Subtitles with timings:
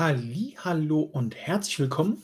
[0.00, 2.22] Hallo und herzlich willkommen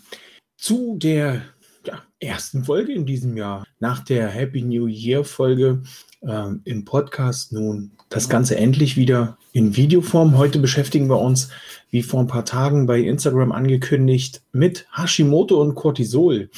[0.56, 1.42] zu der
[1.84, 3.66] ja, ersten Folge in diesem Jahr.
[3.80, 5.82] Nach der Happy New Year Folge
[6.22, 10.38] äh, im Podcast nun das Ganze endlich wieder in Videoform.
[10.38, 11.50] Heute beschäftigen wir uns,
[11.90, 16.48] wie vor ein paar Tagen bei Instagram angekündigt, mit Hashimoto und Cortisol.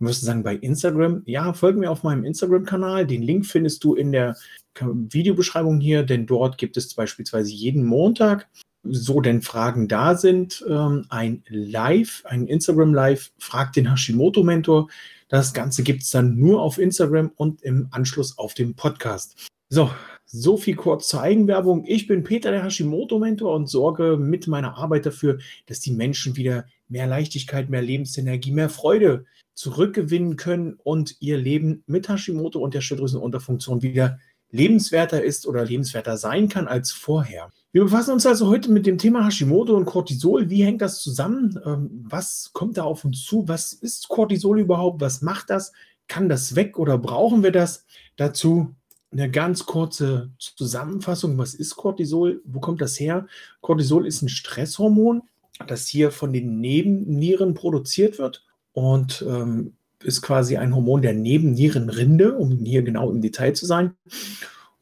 [0.00, 3.06] Du wirst sagen, bei Instagram, ja, folge mir auf meinem Instagram-Kanal.
[3.06, 4.36] Den Link findest du in der
[4.80, 8.48] Videobeschreibung hier, denn dort gibt es beispielsweise jeden Montag
[8.82, 14.88] so denn Fragen da sind, ähm, ein Live, ein Instagram Live, fragt den Hashimoto-Mentor.
[15.28, 19.48] Das Ganze gibt es dann nur auf Instagram und im Anschluss auf dem Podcast.
[19.68, 19.90] So,
[20.26, 21.84] so viel kurz zur Eigenwerbung.
[21.86, 26.66] Ich bin Peter, der Hashimoto-Mentor und sorge mit meiner Arbeit dafür, dass die Menschen wieder
[26.88, 32.80] mehr Leichtigkeit, mehr Lebensenergie, mehr Freude zurückgewinnen können und ihr Leben mit Hashimoto und der
[32.80, 34.18] Schilddrüsenunterfunktion wieder
[34.50, 37.50] lebenswerter ist oder lebenswerter sein kann als vorher.
[37.74, 40.50] Wir befassen uns also heute mit dem Thema Hashimoto und Cortisol.
[40.50, 41.58] Wie hängt das zusammen?
[41.64, 43.48] Ähm, was kommt da auf uns zu?
[43.48, 45.00] Was ist Cortisol überhaupt?
[45.00, 45.72] Was macht das?
[46.06, 47.86] Kann das weg oder brauchen wir das?
[48.16, 48.74] Dazu
[49.10, 51.38] eine ganz kurze Zusammenfassung.
[51.38, 52.42] Was ist Cortisol?
[52.44, 53.26] Wo kommt das her?
[53.62, 55.22] Cortisol ist ein Stresshormon,
[55.66, 59.72] das hier von den Nebennieren produziert wird und ähm,
[60.04, 63.94] ist quasi ein Hormon der Nebennierenrinde, um hier genau im Detail zu sein.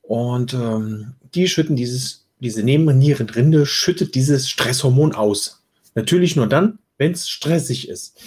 [0.03, 5.63] Und ähm, die schütten dieses diese Nebennierenrinde schüttet dieses Stresshormon aus.
[5.95, 8.21] Natürlich nur dann, wenn es stressig ist.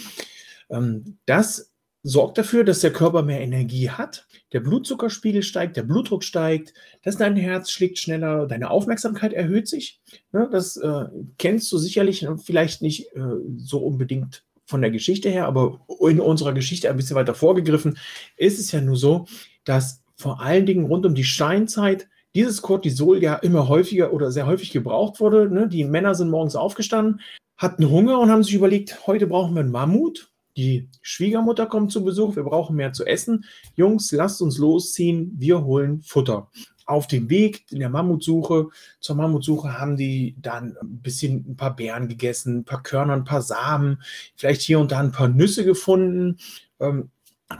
[0.70, 6.24] Ähm, das sorgt dafür, dass der Körper mehr Energie hat, der Blutzuckerspiegel steigt, der Blutdruck
[6.24, 10.02] steigt, dass dein Herz schlägt schneller, deine Aufmerksamkeit erhöht sich.
[10.34, 11.06] Ja, das äh,
[11.38, 13.22] kennst du sicherlich vielleicht nicht äh,
[13.58, 17.98] so unbedingt von der Geschichte her, aber in unserer Geschichte ein bisschen weiter vorgegriffen,
[18.38, 19.26] ist es ja nur so,
[19.64, 24.48] dass vor allen Dingen rund um die Steinzeit dieses Cortisol ja immer häufiger oder sehr
[24.48, 25.50] häufig gebraucht wurde.
[25.50, 25.68] Ne?
[25.68, 27.22] Die Männer sind morgens aufgestanden,
[27.58, 30.32] hatten Hunger und haben sich überlegt, heute brauchen wir einen Mammut.
[30.56, 33.46] Die Schwiegermutter kommt zu Besuch, wir brauchen mehr zu essen.
[33.76, 36.50] Jungs, lasst uns losziehen, wir holen Futter.
[36.86, 38.68] Auf dem Weg in der Mammutsuche,
[39.00, 43.24] zur Mammutsuche haben die dann ein bisschen ein paar Beeren gegessen, ein paar Körner, ein
[43.24, 44.02] paar Samen,
[44.36, 46.38] vielleicht hier und da ein paar Nüsse gefunden.
[46.80, 47.10] Ähm,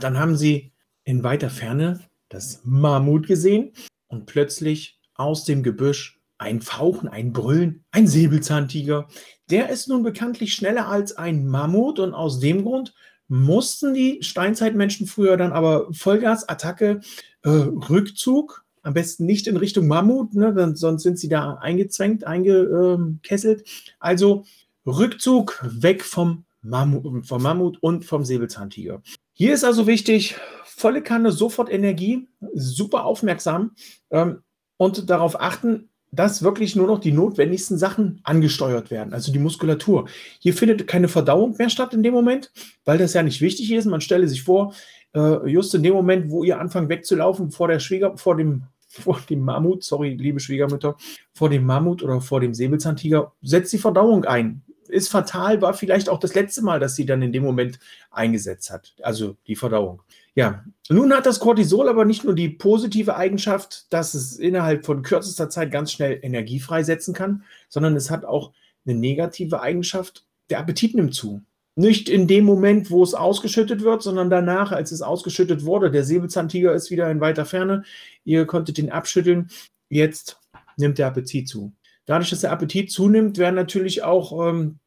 [0.00, 0.72] dann haben sie
[1.04, 3.72] in weiter Ferne das Mammut gesehen
[4.14, 9.08] und plötzlich aus dem Gebüsch ein Fauchen, ein Brüllen, ein Säbelzahntiger.
[9.50, 12.94] Der ist nun bekanntlich schneller als ein Mammut und aus dem Grund
[13.28, 17.00] mussten die Steinzeitmenschen früher dann aber Vollgasattacke,
[17.42, 23.66] äh, Rückzug, am besten nicht in Richtung Mammut, ne, sonst sind sie da eingezwängt, eingekesselt.
[23.98, 24.44] Also
[24.86, 29.02] Rückzug weg vom Mammut, vom Mammut und vom Säbelzahntiger.
[29.32, 30.36] Hier ist also wichtig,
[30.76, 33.72] volle Kanne, sofort Energie, super aufmerksam
[34.10, 34.42] ähm,
[34.76, 40.08] und darauf achten, dass wirklich nur noch die notwendigsten Sachen angesteuert werden, also die Muskulatur.
[40.38, 42.52] Hier findet keine Verdauung mehr statt in dem Moment,
[42.84, 43.86] weil das ja nicht wichtig ist.
[43.86, 44.74] Man stelle sich vor,
[45.14, 49.20] äh, just in dem Moment, wo ihr anfangt wegzulaufen vor der Schwieger, vor dem, vor
[49.28, 50.96] dem Mammut, sorry, liebe Schwiegermütter,
[51.32, 54.62] vor dem Mammut oder vor dem Säbelzahntiger, setzt die Verdauung ein.
[54.88, 57.78] Ist fatal, war vielleicht auch das letzte Mal, dass sie dann in dem Moment
[58.10, 60.02] eingesetzt hat, also die Verdauung.
[60.34, 65.02] Ja, nun hat das Cortisol aber nicht nur die positive Eigenschaft, dass es innerhalb von
[65.02, 68.52] kürzester Zeit ganz schnell Energie freisetzen kann, sondern es hat auch
[68.84, 71.42] eine negative Eigenschaft, der Appetit nimmt zu.
[71.76, 75.90] Nicht in dem Moment, wo es ausgeschüttet wird, sondern danach, als es ausgeschüttet wurde.
[75.90, 77.82] Der Säbelzahntiger ist wieder in weiter Ferne.
[78.24, 79.48] Ihr konntet ihn abschütteln.
[79.88, 80.38] Jetzt
[80.76, 81.72] nimmt der Appetit zu.
[82.06, 84.78] Dadurch, dass der Appetit zunimmt, werden natürlich auch, ähm,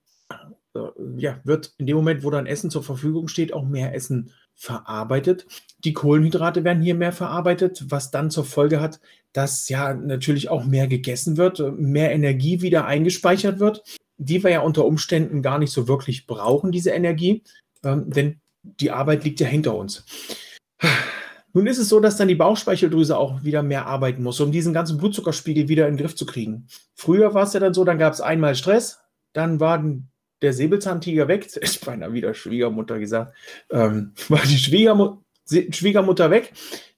[0.76, 0.80] äh,
[1.18, 5.46] ja, wird in dem Moment, wo dann Essen zur Verfügung steht, auch mehr Essen verarbeitet.
[5.86, 9.00] Die Kohlenhydrate werden hier mehr verarbeitet, was dann zur Folge hat,
[9.32, 13.84] dass ja natürlich auch mehr gegessen wird, mehr Energie wieder eingespeichert wird,
[14.18, 17.44] die wir ja unter Umständen gar nicht so wirklich brauchen, diese Energie,
[17.84, 20.06] ähm, denn die Arbeit liegt ja hinter uns.
[21.54, 24.74] Nun ist es so, dass dann die Bauchspeicheldrüse auch wieder mehr arbeiten muss, um diesen
[24.74, 26.68] ganzen Blutzuckerspiegel wieder in den Griff zu kriegen.
[26.94, 29.00] Früher war es ja dann so, dann gab es einmal Stress,
[29.34, 30.10] dann waren
[30.42, 33.36] der Säbelzahntiger weg, ist beinahe wieder Schwiegermutter gesagt,
[33.72, 36.52] ähm, war die Schwiegermu Schwiegermutter weg,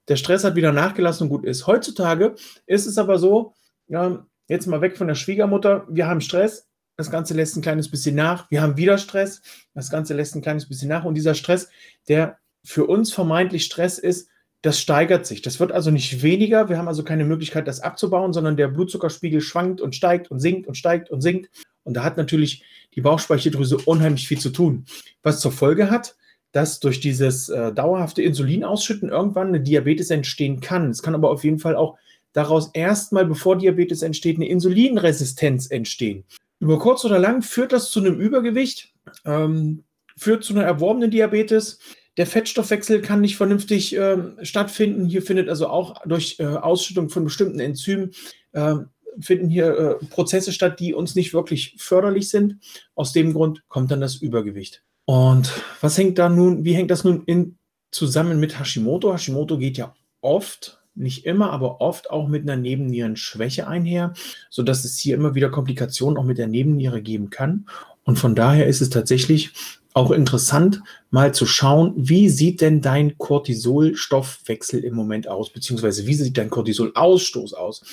[0.08, 1.68] der Stress hat wieder nachgelassen und gut ist.
[1.68, 2.34] Heutzutage
[2.66, 3.54] ist es aber so,
[3.88, 7.92] ja, jetzt mal weg von der Schwiegermutter, wir haben Stress, das Ganze lässt ein kleines
[7.92, 9.44] bisschen nach, wir haben wieder Stress,
[9.76, 11.70] das Ganze lässt ein kleines bisschen nach und dieser Stress,
[12.08, 14.30] der für uns vermeintlich Stress ist,
[14.62, 15.42] das steigert sich.
[15.42, 16.68] Das wird also nicht weniger.
[16.68, 20.68] Wir haben also keine Möglichkeit, das abzubauen, sondern der Blutzuckerspiegel schwankt und steigt und sinkt
[20.68, 21.50] und steigt und sinkt.
[21.84, 22.64] Und da hat natürlich
[22.96, 24.86] die Bauchspeicheldrüse unheimlich viel zu tun.
[25.24, 26.16] Was zur Folge hat,
[26.52, 30.90] dass durch dieses äh, dauerhafte Insulinausschütten irgendwann eine Diabetes entstehen kann.
[30.90, 31.98] Es kann aber auf jeden Fall auch
[32.34, 36.26] daraus erstmal, bevor Diabetes entsteht, eine Insulinresistenz entstehen.
[36.60, 38.94] Über kurz oder lang führt das zu einem Übergewicht,
[39.26, 39.84] ähm,
[40.18, 41.80] führt zu einer erworbenen Diabetes.
[42.18, 45.06] Der Fettstoffwechsel kann nicht vernünftig äh, stattfinden.
[45.06, 48.12] Hier findet also auch durch äh, Ausschüttung von bestimmten Enzymen
[48.52, 48.76] äh,
[49.20, 52.58] finden hier äh, Prozesse statt, die uns nicht wirklich förderlich sind.
[52.96, 54.84] Aus dem Grund kommt dann das Übergewicht.
[55.06, 55.52] Und
[55.82, 57.58] was hängt da nun, wie hängt das nun in,
[57.92, 59.12] zusammen mit Hashimoto?
[59.12, 64.14] Hashimoto geht ja oft nicht immer, aber oft auch mit einer Nebennierenschwäche einher,
[64.50, 67.66] sodass es hier immer wieder Komplikationen auch mit der Nebenniere geben kann.
[68.04, 69.52] Und von daher ist es tatsächlich
[69.94, 76.14] auch interessant, mal zu schauen, wie sieht denn dein Cortisolstoffwechsel im Moment aus, beziehungsweise wie
[76.14, 77.84] sieht dein Cortisolausstoß aus.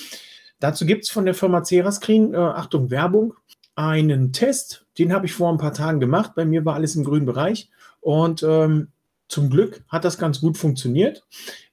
[0.59, 3.33] Dazu gibt es von der Firma Cerascreen, äh, Achtung, Werbung,
[3.75, 6.31] einen Test, den habe ich vor ein paar Tagen gemacht.
[6.35, 7.69] Bei mir war alles im grünen Bereich
[8.01, 8.89] und ähm,
[9.27, 11.25] zum Glück hat das ganz gut funktioniert.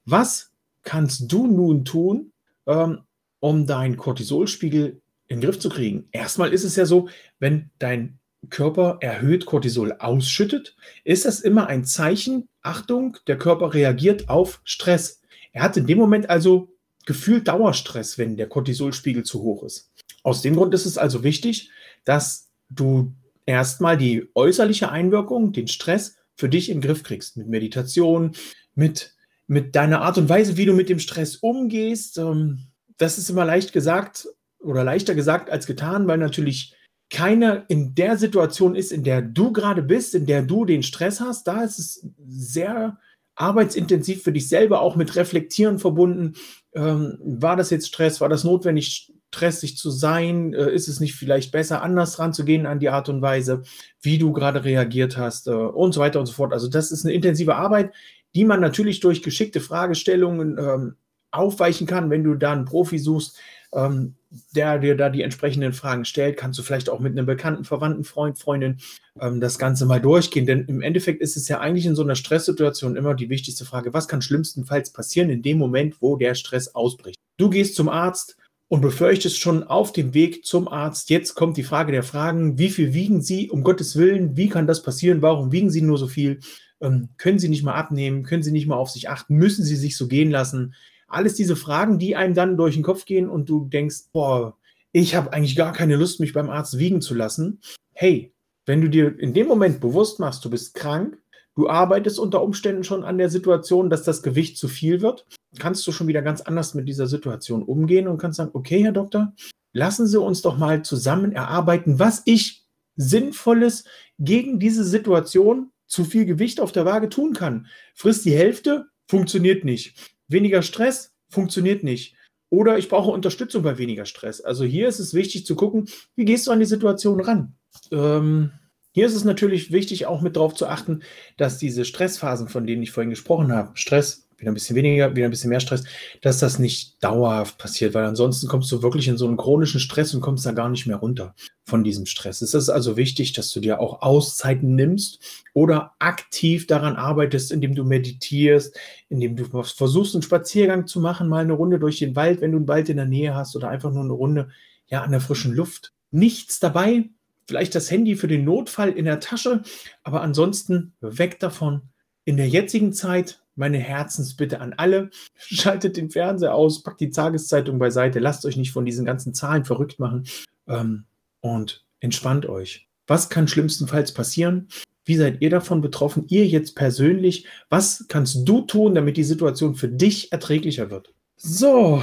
[0.04, 0.52] Was
[0.82, 2.32] kannst du nun tun,
[2.66, 3.00] ähm,
[3.40, 6.08] um deinen Cortisolspiegel in den Griff zu kriegen?
[6.12, 7.08] Erstmal ist es ja so,
[7.38, 8.18] wenn dein
[8.50, 15.22] Körper erhöht Cortisol ausschüttet, ist das immer ein Zeichen, Achtung, der Körper reagiert auf Stress.
[15.52, 16.73] Er hat in dem Moment also
[17.06, 19.90] gefühlt Dauerstress, wenn der Cortisolspiegel zu hoch ist.
[20.22, 21.70] Aus dem Grund ist es also wichtig,
[22.04, 23.12] dass du
[23.46, 27.36] erstmal die äußerliche Einwirkung, den Stress für dich in den Griff kriegst.
[27.36, 28.32] Mit Meditation,
[28.74, 29.14] mit
[29.46, 32.18] mit deiner Art und Weise, wie du mit dem Stress umgehst.
[32.18, 32.66] Ähm,
[32.96, 34.28] das ist immer leicht gesagt
[34.60, 36.74] oder leichter gesagt als getan, weil natürlich
[37.10, 41.20] keiner in der Situation ist, in der du gerade bist, in der du den Stress
[41.20, 41.46] hast.
[41.46, 42.98] Da ist es sehr
[43.36, 46.34] arbeitsintensiv für dich selber, auch mit Reflektieren verbunden.
[46.74, 48.20] Ähm, war das jetzt Stress?
[48.20, 50.52] War das notwendig, stressig zu sein?
[50.54, 53.62] Äh, ist es nicht vielleicht besser, anders ranzugehen an die Art und Weise,
[54.00, 56.52] wie du gerade reagiert hast äh, und so weiter und so fort?
[56.52, 57.92] Also, das ist eine intensive Arbeit,
[58.34, 60.96] die man natürlich durch geschickte Fragestellungen ähm,
[61.30, 62.10] aufweichen kann.
[62.10, 63.38] Wenn du da einen Profi suchst,
[63.74, 64.14] ähm,
[64.54, 68.04] der dir da die entsprechenden Fragen stellt, kannst du vielleicht auch mit einem bekannten, verwandten
[68.04, 68.78] Freund, Freundin
[69.20, 70.46] ähm, das Ganze mal durchgehen.
[70.46, 73.92] Denn im Endeffekt ist es ja eigentlich in so einer Stresssituation immer die wichtigste Frage,
[73.92, 77.18] was kann schlimmstenfalls passieren in dem Moment, wo der Stress ausbricht.
[77.36, 78.36] Du gehst zum Arzt,
[78.68, 81.10] und befürchtest schon auf dem Weg zum Arzt.
[81.10, 83.50] Jetzt kommt die Frage der Fragen, wie viel wiegen Sie?
[83.50, 85.22] Um Gottes Willen, wie kann das passieren?
[85.22, 86.40] Warum wiegen Sie nur so viel?
[86.80, 88.24] Ähm, können Sie nicht mal abnehmen?
[88.24, 89.36] Können Sie nicht mal auf sich achten?
[89.36, 90.74] Müssen Sie sich so gehen lassen?
[91.14, 94.56] Alles diese Fragen, die einem dann durch den Kopf gehen und du denkst, boah,
[94.92, 97.60] ich habe eigentlich gar keine Lust, mich beim Arzt wiegen zu lassen.
[97.92, 98.32] Hey,
[98.66, 101.18] wenn du dir in dem Moment bewusst machst, du bist krank,
[101.54, 105.26] du arbeitest unter Umständen schon an der Situation, dass das Gewicht zu viel wird,
[105.58, 108.92] kannst du schon wieder ganz anders mit dieser Situation umgehen und kannst sagen, okay, Herr
[108.92, 109.32] Doktor,
[109.72, 112.64] lassen Sie uns doch mal zusammen erarbeiten, was ich
[112.96, 113.84] Sinnvolles
[114.18, 117.66] gegen diese Situation zu viel Gewicht auf der Waage tun kann.
[117.94, 120.13] Frisst die Hälfte, funktioniert nicht.
[120.28, 122.16] Weniger Stress, funktioniert nicht.
[122.50, 124.40] Oder ich brauche Unterstützung bei weniger Stress.
[124.40, 127.56] Also hier ist es wichtig zu gucken, wie gehst du an die Situation ran.
[127.90, 128.52] Ähm,
[128.92, 131.02] hier ist es natürlich wichtig, auch mit darauf zu achten,
[131.36, 135.26] dass diese Stressphasen, von denen ich vorhin gesprochen habe, Stress, wieder ein bisschen weniger, wieder
[135.26, 135.84] ein bisschen mehr Stress,
[136.22, 140.14] dass das nicht dauerhaft passiert, weil ansonsten kommst du wirklich in so einen chronischen Stress
[140.14, 142.42] und kommst da gar nicht mehr runter von diesem Stress.
[142.42, 145.20] Es ist also wichtig, dass du dir auch Auszeiten nimmst
[145.54, 151.42] oder aktiv daran arbeitest, indem du meditierst, indem du versuchst, einen Spaziergang zu machen, mal
[151.42, 153.92] eine Runde durch den Wald, wenn du einen Wald in der Nähe hast oder einfach
[153.92, 154.48] nur eine Runde
[154.86, 155.92] ja, an der frischen Luft.
[156.10, 157.10] Nichts dabei,
[157.46, 159.62] vielleicht das Handy für den Notfall in der Tasche,
[160.02, 161.82] aber ansonsten weg davon.
[162.24, 165.10] In der jetzigen Zeit meine Herzensbitte an alle.
[165.36, 169.64] Schaltet den Fernseher aus, packt die Tageszeitung beiseite, lasst euch nicht von diesen ganzen Zahlen
[169.64, 170.24] verrückt machen
[170.66, 171.04] ähm,
[171.40, 172.88] und entspannt euch.
[173.06, 174.68] Was kann schlimmstenfalls passieren?
[175.04, 176.24] Wie seid ihr davon betroffen?
[176.28, 177.46] Ihr jetzt persönlich?
[177.68, 181.12] Was kannst du tun, damit die Situation für dich erträglicher wird?
[181.36, 182.02] So,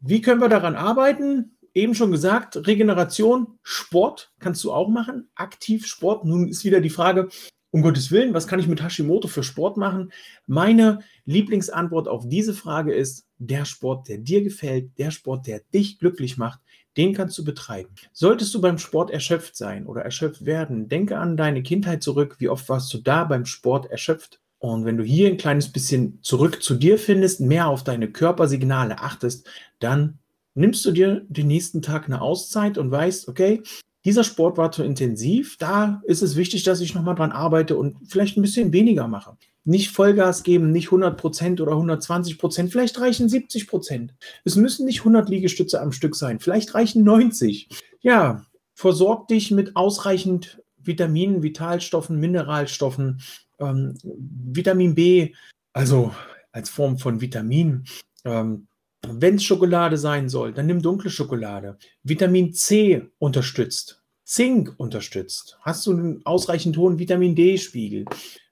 [0.00, 1.56] wie können wir daran arbeiten?
[1.74, 6.24] Eben schon gesagt, Regeneration, Sport kannst du auch machen, aktiv Sport.
[6.24, 7.28] Nun ist wieder die Frage,
[7.76, 10.10] um Gottes Willen, was kann ich mit Hashimoto für Sport machen?
[10.46, 15.98] Meine Lieblingsantwort auf diese Frage ist, der Sport, der dir gefällt, der Sport, der dich
[15.98, 16.60] glücklich macht,
[16.96, 17.90] den kannst du betreiben.
[18.14, 22.48] Solltest du beim Sport erschöpft sein oder erschöpft werden, denke an deine Kindheit zurück, wie
[22.48, 26.62] oft warst du da beim Sport erschöpft Und wenn du hier ein kleines bisschen zurück
[26.62, 30.18] zu dir findest, mehr auf deine Körpersignale achtest, dann
[30.54, 33.62] nimmst du dir den nächsten Tag eine Auszeit und weißt, okay,
[34.06, 37.96] dieser Sport war zu intensiv, da ist es wichtig, dass ich nochmal dran arbeite und
[38.08, 39.36] vielleicht ein bisschen weniger mache.
[39.64, 44.10] Nicht Vollgas geben, nicht 100% oder 120%, vielleicht reichen 70%.
[44.44, 47.68] Es müssen nicht 100 Liegestütze am Stück sein, vielleicht reichen 90.
[48.00, 53.20] Ja, versorg dich mit ausreichend Vitaminen, Vitalstoffen, Mineralstoffen,
[53.58, 55.34] ähm, Vitamin B,
[55.72, 56.14] also
[56.52, 57.86] als Form von Vitamin.
[58.24, 58.68] Ähm,
[59.10, 61.78] wenn es Schokolade sein soll, dann nimm dunkle Schokolade.
[62.02, 64.02] Vitamin C unterstützt.
[64.24, 65.58] Zink unterstützt.
[65.60, 68.06] Hast du einen ausreichend hohen Vitamin D-Spiegel?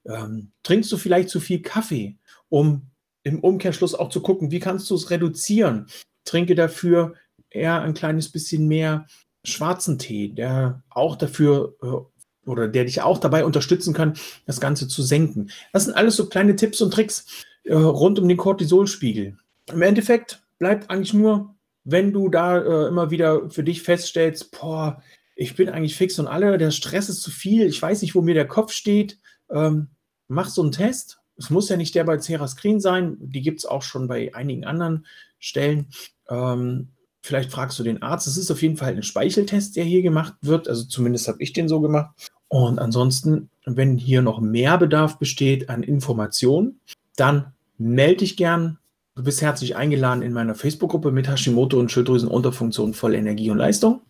[0.06, 2.16] Ähm, trinkst du vielleicht zu viel Kaffee,
[2.48, 2.90] um
[3.24, 5.86] im Umkehrschluss auch zu gucken, wie kannst du es reduzieren?
[6.24, 7.14] Trinke dafür
[7.50, 9.06] eher ein kleines bisschen mehr
[9.44, 14.14] schwarzen Tee, der auch dafür äh, oder der dich auch dabei unterstützen kann,
[14.46, 15.50] das Ganze zu senken.
[15.72, 17.26] Das sind alles so kleine Tipps und Tricks
[17.64, 19.38] äh, rund um den Cortisolspiegel.
[19.72, 25.02] Im Endeffekt bleibt eigentlich nur, wenn du da äh, immer wieder für dich feststellst, boah,
[25.36, 28.22] ich bin eigentlich fix und alle, der Stress ist zu viel, ich weiß nicht, wo
[28.22, 29.18] mir der Kopf steht,
[29.50, 29.88] ähm,
[30.28, 31.18] mach so einen Test.
[31.36, 34.34] Es muss ja nicht der bei Cera Screen sein, die gibt es auch schon bei
[34.34, 35.06] einigen anderen
[35.38, 35.88] Stellen.
[36.28, 36.88] Ähm,
[37.20, 38.26] vielleicht fragst du den Arzt.
[38.26, 40.68] Es ist auf jeden Fall ein Speicheltest, der hier gemacht wird.
[40.68, 42.30] Also zumindest habe ich den so gemacht.
[42.48, 46.80] Und ansonsten, wenn hier noch mehr Bedarf besteht an Informationen,
[47.16, 48.78] dann melde dich gern.
[49.16, 54.00] Du bist herzlich eingeladen in meiner Facebook-Gruppe mit Hashimoto und Schilddrüsenunterfunktion voll Energie und Leistung.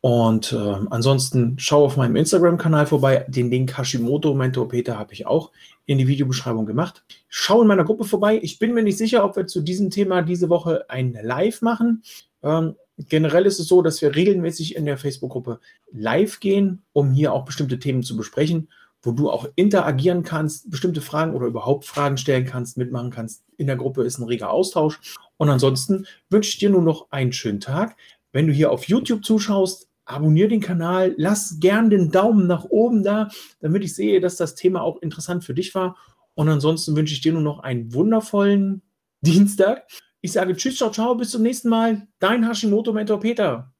[0.00, 0.56] Und äh,
[0.88, 3.26] ansonsten schau auf meinem Instagram-Kanal vorbei.
[3.28, 5.52] Den Link Hashimoto Mentor Peter habe ich auch
[5.84, 7.04] in die Videobeschreibung gemacht.
[7.28, 8.40] Schau in meiner Gruppe vorbei.
[8.42, 12.02] Ich bin mir nicht sicher, ob wir zu diesem Thema diese Woche ein Live machen.
[12.42, 15.60] Ähm, generell ist es so, dass wir regelmäßig in der Facebook-Gruppe
[15.92, 18.68] live gehen, um hier auch bestimmte Themen zu besprechen
[19.04, 23.44] wo du auch interagieren kannst, bestimmte Fragen oder überhaupt Fragen stellen kannst, mitmachen kannst.
[23.56, 24.98] In der Gruppe ist ein reger Austausch.
[25.36, 27.96] Und ansonsten wünsche ich dir nur noch einen schönen Tag.
[28.32, 33.02] Wenn du hier auf YouTube zuschaust, abonniere den Kanal, lass gern den Daumen nach oben
[33.02, 33.28] da,
[33.60, 35.96] damit ich sehe, dass das Thema auch interessant für dich war.
[36.34, 38.82] Und ansonsten wünsche ich dir nur noch einen wundervollen
[39.20, 39.86] Dienstag.
[40.20, 42.08] Ich sage Tschüss, ciao, ciao, bis zum nächsten Mal.
[42.18, 43.73] Dein Hashimoto-Mentor Peter.